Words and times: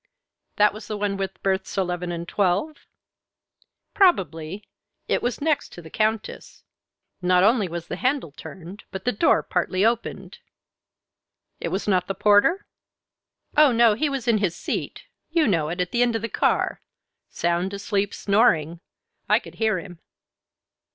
"That 0.55 0.73
was 0.73 0.87
the 0.87 0.97
one 0.97 1.15
with 1.15 1.39
berths 1.43 1.77
11 1.77 2.11
and 2.11 2.27
12?" 2.27 2.87
"Probably. 3.93 4.67
It 5.07 5.21
was 5.21 5.39
next 5.41 5.73
to 5.73 5.81
the 5.83 5.91
Countess. 5.91 6.63
Not 7.21 7.43
only 7.43 7.67
was 7.67 7.85
the 7.85 7.97
handle 7.97 8.31
turned, 8.31 8.83
but 8.89 9.05
the 9.05 9.11
door 9.11 9.43
partly 9.43 9.85
opened" 9.85 10.39
"It 11.61 11.67
was 11.67 11.87
not 11.87 12.07
the 12.07 12.15
porter?" 12.15 12.65
"Oh, 13.55 13.71
no, 13.71 13.93
he 13.93 14.09
was 14.09 14.27
in 14.27 14.39
his 14.39 14.55
seat, 14.55 15.03
you 15.29 15.45
know 15.47 15.69
it, 15.69 15.79
at 15.79 15.91
the 15.91 16.01
end 16.01 16.15
of 16.15 16.23
the 16.23 16.29
car, 16.29 16.81
sound 17.29 17.71
asleep, 17.71 18.11
snoring; 18.11 18.79
I 19.29 19.37
could 19.37 19.53
hear 19.61 19.77
him." 19.77 19.99